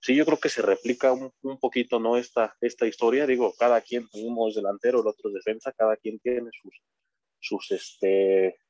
sí, 0.00 0.14
yo 0.14 0.24
creo 0.24 0.38
que 0.38 0.48
se 0.48 0.62
replica 0.62 1.12
un, 1.12 1.32
un, 1.42 1.58
poquito, 1.58 1.98
¿no? 1.98 2.16
Esta, 2.16 2.56
esta 2.60 2.86
historia, 2.86 3.26
digo, 3.26 3.54
cada 3.58 3.80
quien, 3.80 4.06
uno 4.12 4.48
es 4.48 4.54
delantero, 4.54 5.00
el 5.00 5.06
otro 5.06 5.30
es 5.30 5.34
defensa, 5.34 5.72
cada 5.72 5.96
quien 5.96 6.18
tiene 6.20 6.50
sus, 6.62 6.82
sus 7.40 7.70
este, 7.70 8.60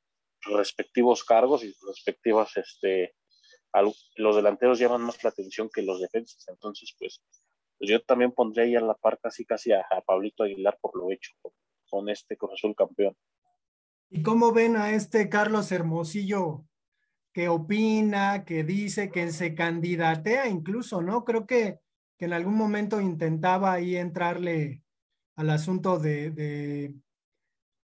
respectivos 0.43 1.25
cargos 1.25 1.65
y 1.65 1.73
sus 1.73 1.89
respectivas, 1.89 2.57
este, 2.57 3.15
los 4.17 4.37
delanteros 4.37 4.79
llaman 4.79 5.03
más 5.03 5.23
la 5.23 5.31
atención 5.31 5.69
que 5.73 5.83
los 5.83 6.01
defensas, 6.01 6.45
entonces, 6.49 6.95
pues, 6.99 7.23
pues 7.79 7.91
yo 7.91 8.03
también 8.03 8.33
pondría 8.33 8.65
ahí 8.65 8.77
a 8.77 8.81
la 8.81 8.95
par 8.95 9.19
casi 9.21 9.45
casi 9.45 9.73
a, 9.73 9.81
a 9.91 10.01
Pablito 10.01 10.43
Aguilar 10.43 10.79
por 10.81 10.97
lo 10.97 11.13
hecho 11.13 11.33
con, 11.41 11.53
con 11.89 12.09
este 12.09 12.37
Cruz 12.37 12.53
Azul 12.55 12.75
campeón. 12.75 13.17
¿Y 14.11 14.23
cómo 14.23 14.53
ven 14.53 14.77
a 14.77 14.95
este 14.95 15.29
Carlos 15.29 15.71
Hermosillo 15.71 16.65
que 17.39 17.49
opina, 17.49 18.45
que 18.45 18.65
dice, 18.65 19.13
que 19.13 19.31
se 19.31 19.55
candidatea 19.55 20.49
incluso, 20.49 21.03
¿no? 21.03 21.25
Creo 21.25 21.47
que, 21.47 21.79
que 22.17 22.25
en 22.25 22.33
algún 22.33 22.57
momento 22.57 23.01
intentaba 23.01 23.73
ahí 23.73 23.95
entrarle 23.95 24.83
al 25.37 25.51
asunto 25.51 26.01
de, 26.01 26.33
de, 26.33 26.97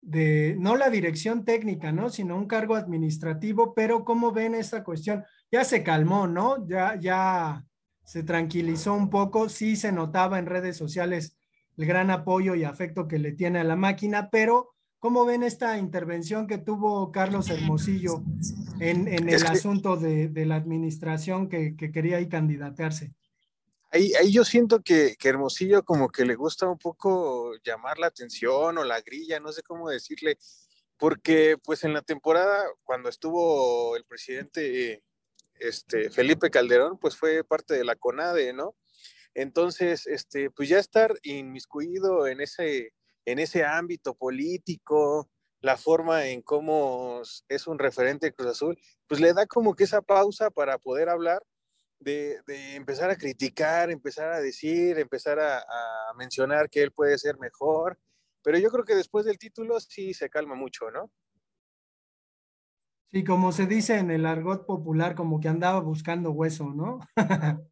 de, 0.03 0.55
no 0.57 0.77
la 0.77 0.89
dirección 0.89 1.45
técnica, 1.45 1.91
¿no? 1.91 2.11
Sino 2.11 2.37
un 2.37 2.47
cargo 2.47 2.77
administrativo, 2.77 3.75
pero 3.75 4.05
¿cómo 4.05 4.31
ven 4.31 4.55
esta 4.55 4.85
cuestión? 4.85 5.25
Ya 5.51 5.65
se 5.65 5.83
calmó, 5.83 6.29
¿no? 6.29 6.65
Ya, 6.69 6.97
ya 7.01 7.65
se 8.05 8.23
tranquilizó 8.23 8.95
un 8.95 9.11
poco, 9.11 9.49
sí 9.49 9.75
se 9.75 9.91
notaba 9.91 10.39
en 10.39 10.47
redes 10.47 10.77
sociales 10.77 11.37
el 11.77 11.87
gran 11.87 12.13
apoyo 12.13 12.55
y 12.55 12.63
afecto 12.63 13.09
que 13.09 13.19
le 13.19 13.33
tiene 13.33 13.59
a 13.59 13.65
la 13.65 13.75
máquina, 13.75 14.31
pero 14.31 14.77
¿cómo 15.01 15.25
ven 15.25 15.43
esta 15.43 15.77
intervención 15.77 16.47
que 16.47 16.59
tuvo 16.59 17.11
Carlos 17.11 17.51
Hermosillo 17.51 18.23
en, 18.81 19.09
en 19.09 19.29
el 19.29 19.47
asunto 19.47 19.97
de, 19.97 20.29
de, 20.29 20.47
la 20.47 20.57
administración 20.57 21.49
que, 21.49 21.77
que 21.77 21.93
quería 21.93 22.17
ahí 22.17 22.29
candidatearse. 22.29 23.13
Ahí, 23.93 24.13
ahí, 24.15 24.33
yo 24.33 24.45
siento 24.45 24.83
que, 24.83 25.17
que, 25.19 25.29
Hermosillo 25.29 25.85
como 25.85 26.09
que 26.09 26.25
le 26.25 26.35
gusta 26.35 26.69
un 26.69 26.79
poco 26.79 27.53
llamar 27.65 27.99
la 27.99 28.07
atención 28.07 28.79
o 28.79 28.85
la 28.85 29.01
grilla, 29.01 29.41
no 29.41 29.53
sé 29.53 29.63
cómo 29.63 29.89
decirle, 29.89 30.39
porque 30.97 31.57
pues 31.63 31.85
en 31.85 31.93
la 31.93 32.03
temporada 32.03 32.65
cuando 32.85 33.09
estuvo 33.09 33.97
el 33.97 34.05
presidente 34.05 35.03
este, 35.61 36.11
Felipe 36.11 36.51
Calderón, 36.51 36.99
pues 36.99 37.17
fue 37.17 37.45
parte 37.45 37.75
de 37.75 37.85
la 37.85 37.97
CONADE, 37.97 38.53
¿no? 38.53 38.77
Entonces, 39.35 40.07
este, 40.07 40.51
pues 40.51 40.69
ya 40.69 40.79
estar 40.79 41.15
inmiscuido 41.23 42.27
en 42.27 42.41
ese, 42.41 42.95
en 43.25 43.39
ese 43.39 43.65
ámbito 43.65 44.15
político, 44.15 45.31
la 45.61 45.77
forma 45.77 46.27
en 46.27 46.43
cómo 46.43 47.23
es 47.49 47.67
un 47.67 47.79
referente 47.79 48.33
Cruz 48.33 48.51
Azul, 48.51 48.79
pues 49.07 49.21
le 49.21 49.33
da 49.33 49.47
como 49.47 49.75
que 49.75 49.85
esa 49.85 50.03
pausa 50.03 50.51
para 50.51 50.79
poder 50.79 51.09
hablar 51.09 51.43
de, 51.99 52.41
de 52.47 52.77
empezar 52.77 53.11
a 53.11 53.17
criticar, 53.17 53.91
empezar 53.91 54.33
a 54.33 54.41
decir, 54.41 54.99
empezar 54.99 55.39
a, 55.39 55.59
a, 55.59 56.15
mencionar 56.17 56.71
que 56.71 56.83
él 56.83 56.93
puede 56.93 57.19
ser 57.19 57.39
mejor. 57.39 57.99
Pero 58.43 58.59
yo 58.59 58.71
creo 58.71 58.85
que 58.85 58.95
después 58.95 59.27
del 59.27 59.39
título 59.39 59.79
sí 59.81 60.15
se 60.15 60.31
calma 60.31 60.55
mucho, 60.55 60.91
¿no? 60.91 61.11
Sí, 63.11 63.25
como 63.25 63.53
se 63.53 63.67
dice 63.67 63.99
en 63.99 64.11
el 64.11 64.25
argot 64.25 64.65
popular, 64.67 65.15
como 65.15 65.41
que 65.41 65.49
andaba 65.49 65.81
buscando 65.81 66.31
hueso, 66.31 66.71
¿no? 66.71 67.01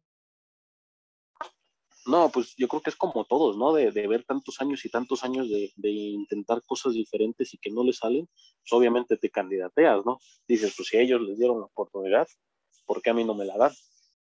No, 2.09 2.31
pues 2.31 2.55
yo 2.57 2.67
creo 2.67 2.81
que 2.81 2.89
es 2.89 2.95
como 2.95 3.23
todos, 3.25 3.55
¿no? 3.55 3.71
De, 3.71 3.91
de 3.91 4.07
ver 4.07 4.23
tantos 4.23 4.59
años 4.61 4.83
y 4.83 4.89
tantos 4.89 5.23
años 5.23 5.47
de, 5.47 5.71
de, 5.75 5.89
intentar 5.89 6.63
cosas 6.65 6.93
diferentes 6.93 7.53
y 7.53 7.57
que 7.57 7.69
no 7.69 7.83
le 7.83 7.93
salen, 7.93 8.25
pues 8.25 8.71
obviamente 8.71 9.15
te 9.17 9.29
candidateas, 9.29 10.05
¿no? 10.05 10.19
Dices, 10.47 10.73
pues 10.75 10.89
si 10.89 10.97
ellos 10.97 11.21
les 11.21 11.37
dieron 11.37 11.59
la 11.59 11.65
oportunidad, 11.65 12.27
¿por 12.85 13.01
qué 13.01 13.11
a 13.11 13.13
mí 13.13 13.23
no 13.23 13.35
me 13.35 13.45
la 13.45 13.57
dan? 13.57 13.71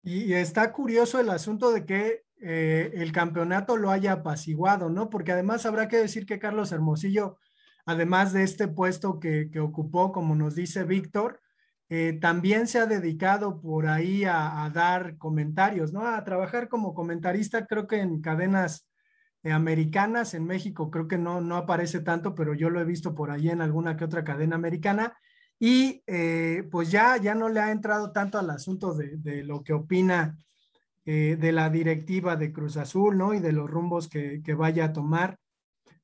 Y, 0.04 0.24
y 0.24 0.34
está 0.34 0.72
curioso 0.72 1.20
el 1.20 1.30
asunto 1.30 1.72
de 1.72 1.86
que 1.86 2.24
eh, 2.42 2.92
el 2.96 3.12
campeonato 3.12 3.78
lo 3.78 3.92
haya 3.92 4.14
apaciguado, 4.14 4.90
¿no? 4.90 5.10
Porque 5.10 5.32
además 5.32 5.66
habrá 5.66 5.88
que 5.88 5.98
decir 5.98 6.26
que 6.26 6.40
Carlos 6.40 6.72
Hermosillo, 6.72 7.38
además 7.86 8.34
de 8.34 8.44
este 8.44 8.68
puesto 8.68 9.20
que, 9.20 9.50
que 9.52 9.60
ocupó, 9.60 10.12
como 10.12 10.36
nos 10.36 10.56
dice 10.56 10.84
Víctor, 10.84 11.40
eh, 11.90 12.18
también 12.20 12.68
se 12.68 12.80
ha 12.80 12.88
dedicado 12.88 13.62
por 13.62 13.88
ahí 13.88 14.24
a, 14.26 14.70
dar 14.74 15.18
comentarios, 15.18 15.94
¿no? 15.94 16.08
A 16.08 16.24
trabajar 16.24 16.68
como 16.68 16.96
comentarista, 16.96 17.68
creo 17.68 17.86
que 17.86 17.98
en 17.98 18.22
cadenas 18.22 18.88
eh, 19.44 19.52
americanas, 19.52 20.34
en 20.34 20.46
México 20.46 20.90
creo 20.90 21.08
que 21.08 21.20
no, 21.20 21.42
no 21.42 21.58
aparece 21.58 22.00
tanto, 22.00 22.34
pero 22.34 22.56
yo 22.56 22.72
lo 22.72 22.82
he 22.82 22.86
visto 22.86 23.14
por 23.14 23.30
ahí 23.30 23.50
en 23.50 23.62
alguna 23.62 23.96
que 23.98 24.06
otra 24.06 24.24
cadena 24.24 24.56
americana. 24.56 25.16
Y 25.60 26.04
eh, 26.08 26.68
pues 26.72 26.90
ya, 26.92 27.18
ya 27.18 27.36
no 27.36 27.50
le 27.50 27.60
ha 27.60 27.72
entrado 27.72 28.12
tanto 28.12 28.40
al 28.40 28.50
asunto 28.50 28.94
de, 28.96 29.44
lo 29.44 29.64
que 29.64 29.74
opina 29.74 30.38
de 31.06 31.52
la 31.52 31.70
directiva 31.70 32.36
de 32.36 32.52
Cruz 32.52 32.78
Azul, 32.78 33.16
¿no? 33.16 33.36
Y 33.36 33.40
de 33.40 33.52
los 33.52 33.70
rumbos 33.70 34.10
que, 34.10 34.42
vaya 34.58 34.86
a 34.86 34.94
tomar. 34.94 35.38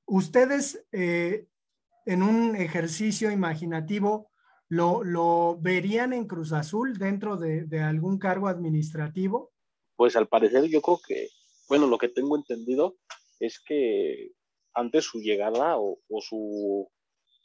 Ustedes, 0.06 0.86
en 0.92 2.24
un 2.24 2.56
ejercicio 2.56 3.32
imaginativo, 3.32 4.31
¿Lo, 4.72 5.04
¿Lo, 5.04 5.58
verían 5.60 6.14
en 6.14 6.26
Cruz 6.26 6.54
Azul 6.54 6.98
dentro 6.98 7.36
de, 7.36 7.66
de, 7.66 7.82
algún 7.82 8.18
cargo 8.18 8.48
administrativo? 8.48 9.52
Pues 9.98 10.16
al 10.16 10.30
parecer 10.30 10.64
yo 10.70 10.82
creo 10.82 10.98
que, 11.06 11.28
bueno, 11.68 11.88
lo 11.88 11.98
que 11.98 12.08
tengo 12.08 12.38
entendido 12.38 12.96
es 13.42 13.60
que 13.60 14.32
antes 14.74 15.04
su 15.04 15.20
llegada 15.20 15.76
o, 15.78 16.00
su 16.22 16.90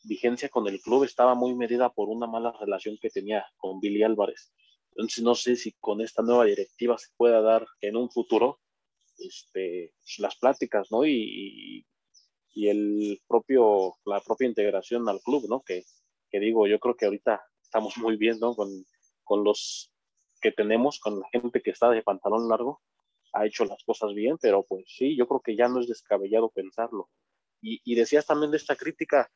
vigencia 0.04 0.49
con 0.49 0.68
el 0.68 0.80
club 0.80 1.02
estaba 1.02 1.35
muy 1.35 1.56
medida 1.56 1.90
por 1.92 2.11
una 2.11 2.28
mala 2.28 2.52
relación 2.61 2.97
que 3.02 3.11
tenía 3.11 3.45
con 3.56 3.80
Billy 3.80 4.04
Álvarez. 4.04 4.52
Entonces 4.90 5.25
no 5.25 5.35
sé 5.35 5.56
si 5.56 5.73
con 5.80 6.02
esta 6.02 6.23
nueva 6.23 6.45
directiva 6.45 6.97
se 6.97 7.09
pueda 7.16 7.40
dar 7.40 7.66
en 7.80 7.97
un 7.97 8.09
futuro 8.09 8.61
este, 9.18 9.95
las 10.18 10.37
pláticas, 10.37 10.92
¿no? 10.92 11.04
Y, 11.04 11.85
y 12.54 12.68
el 12.68 13.21
propio, 13.26 13.97
la 14.04 14.20
propia 14.20 14.46
integración 14.46 15.09
al 15.09 15.20
club, 15.22 15.48
¿no? 15.48 15.61
Que, 15.62 15.83
que 16.30 16.40
digo, 16.40 16.66
yo 16.66 16.78
creo 16.78 16.96
que 16.96 17.06
ahorita 17.06 17.42
estamos 17.62 17.96
muy 17.98 18.16
bien, 18.16 18.38
¿no? 18.40 18.54
Con, 18.54 18.68
con 19.24 19.44
los 19.44 19.92
que 20.40 20.52
tenemos, 20.52 20.98
con 21.00 21.20
la 21.20 21.28
gente 21.30 21.62
que 21.62 21.70
está 21.70 21.90
de 21.90 22.02
pantalón 22.02 22.48
largo, 22.48 22.82
ha 23.32 23.46
hecho 23.46 23.64
las 23.64 23.82
cosas 23.84 24.14
bien, 24.14 24.38
pero 24.40 24.64
pues 24.64 24.84
sí, 24.86 25.16
yo 25.16 25.26
creo 25.26 25.40
que 25.40 25.56
ya 25.56 25.68
no 25.68 25.80
es 25.80 25.88
descabellado 25.88 26.50
pensarlo. 26.50 27.10
Y, 27.60 27.80
y 27.84 27.94
decías 27.94 28.26
también 28.26 28.50
de 28.50 28.56
esta 28.58 28.76
crítica, 28.76 29.30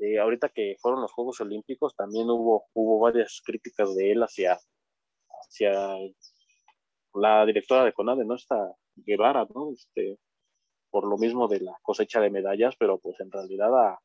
eh, 0.00 0.18
ahorita 0.18 0.50
que 0.50 0.76
fueron 0.80 1.00
los 1.00 1.12
Juegos 1.12 1.40
Olímpicos, 1.40 1.94
también 1.94 2.28
hubo, 2.28 2.66
hubo 2.74 2.98
varias 2.98 3.40
críticas 3.44 3.94
de 3.94 4.12
él 4.12 4.22
hacia, 4.22 4.58
hacia 5.42 5.96
la 7.14 7.46
directora 7.46 7.84
de 7.84 7.92
CONADE, 7.92 8.24
¿no? 8.24 8.34
Esta 8.34 8.74
Guevara, 8.94 9.46
¿no? 9.54 9.72
Este, 9.72 10.18
por 10.90 11.06
lo 11.06 11.16
mismo 11.16 11.48
de 11.48 11.60
la 11.60 11.76
cosecha 11.82 12.20
de 12.20 12.30
medallas, 12.30 12.74
pero 12.78 12.98
pues 12.98 13.18
en 13.20 13.30
realidad 13.30 13.74
a, 13.74 14.00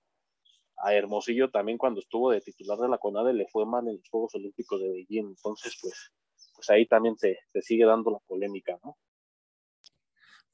a 0.84 0.94
Hermosillo 0.94 1.50
también 1.50 1.78
cuando 1.78 2.00
estuvo 2.00 2.32
de 2.32 2.42
titular 2.42 2.78
de 2.78 2.90
la 2.90 2.98
CONADE 2.98 3.34
le 3.34 3.48
fue 3.48 3.66
mal 3.66 3.88
en 3.88 3.98
los 3.98 4.10
Juegos 4.10 4.36
Olímpicos 4.36 4.82
de 4.82 4.90
Beijing, 4.90 5.28
entonces 5.28 5.78
pues, 5.82 6.12
pues 6.56 6.70
ahí 6.70 6.86
también 6.88 7.18
se, 7.18 7.40
se 7.52 7.62
sigue 7.62 7.86
dando 7.86 8.12
la 8.12 8.20
polémica, 8.20 8.78
¿no? 8.84 8.98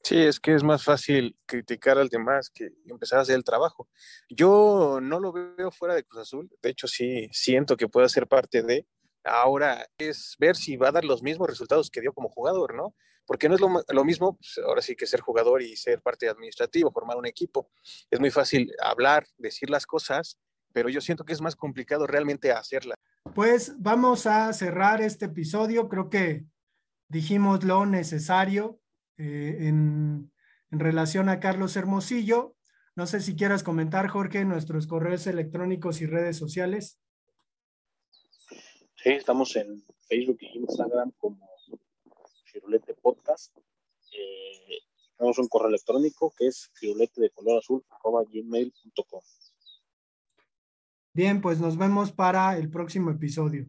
Sí, 0.02 0.16
es 0.16 0.38
que 0.38 0.54
es 0.54 0.62
más 0.62 0.84
fácil 0.84 1.36
criticar 1.44 1.98
al 1.98 2.08
demás 2.08 2.50
que 2.50 2.70
empezar 2.86 3.18
a 3.18 3.22
hacer 3.22 3.34
el 3.34 3.44
trabajo. 3.44 3.88
Yo 4.30 5.00
no 5.02 5.18
lo 5.18 5.32
veo 5.32 5.70
fuera 5.70 5.94
de 5.94 6.04
Cruz 6.04 6.22
Azul, 6.22 6.50
de 6.62 6.70
hecho 6.70 6.86
sí 6.86 7.28
siento 7.32 7.76
que 7.76 7.88
puede 7.88 8.08
ser 8.08 8.26
parte 8.26 8.62
de, 8.62 8.86
ahora 9.24 9.86
es 9.98 10.36
ver 10.38 10.56
si 10.56 10.76
va 10.76 10.88
a 10.88 10.92
dar 10.92 11.04
los 11.04 11.22
mismos 11.22 11.48
resultados 11.48 11.90
que 11.90 12.00
dio 12.00 12.12
como 12.12 12.28
jugador, 12.28 12.74
¿no? 12.74 12.94
Porque 13.28 13.46
no 13.46 13.54
es 13.56 13.60
lo, 13.60 13.68
lo 13.86 14.04
mismo, 14.04 14.38
pues 14.38 14.58
ahora 14.66 14.80
sí 14.80 14.96
que 14.96 15.06
ser 15.06 15.20
jugador 15.20 15.60
y 15.60 15.76
ser 15.76 16.00
parte 16.00 16.30
administrativo, 16.30 16.90
formar 16.90 17.18
un 17.18 17.26
equipo. 17.26 17.70
Es 18.10 18.18
muy 18.18 18.30
fácil 18.30 18.72
hablar, 18.82 19.26
decir 19.36 19.68
las 19.68 19.84
cosas, 19.84 20.40
pero 20.72 20.88
yo 20.88 21.02
siento 21.02 21.26
que 21.26 21.34
es 21.34 21.42
más 21.42 21.54
complicado 21.54 22.06
realmente 22.06 22.50
hacerlas. 22.50 22.96
Pues 23.34 23.74
vamos 23.78 24.26
a 24.26 24.50
cerrar 24.54 25.02
este 25.02 25.26
episodio, 25.26 25.90
creo 25.90 26.08
que 26.08 26.46
dijimos 27.08 27.64
lo 27.64 27.84
necesario 27.84 28.80
eh, 29.18 29.58
en, 29.60 30.32
en 30.70 30.78
relación 30.78 31.28
a 31.28 31.38
Carlos 31.38 31.76
Hermosillo. 31.76 32.56
No 32.96 33.06
sé 33.06 33.20
si 33.20 33.36
quieras 33.36 33.62
comentar, 33.62 34.08
Jorge, 34.08 34.46
nuestros 34.46 34.86
correos 34.86 35.26
electrónicos 35.26 36.00
y 36.00 36.06
redes 36.06 36.38
sociales. 36.38 36.98
Sí, 38.96 39.10
estamos 39.10 39.54
en 39.56 39.84
Facebook 40.08 40.38
e 40.40 40.58
Instagram 40.58 41.12
como 41.18 41.57
Firulete 42.58 42.94
Podcast. 42.94 43.56
Eh, 44.12 44.78
tenemos 45.16 45.38
un 45.38 45.48
correo 45.48 45.68
electrónico 45.68 46.32
que 46.36 46.48
es 46.48 46.70
firulete 46.74 47.20
de 47.20 47.30
color 47.30 47.58
azul 47.58 47.84
gmail.com. 48.32 49.22
Bien, 51.12 51.40
pues 51.40 51.60
nos 51.60 51.76
vemos 51.76 52.12
para 52.12 52.56
el 52.56 52.70
próximo 52.70 53.10
episodio. 53.10 53.68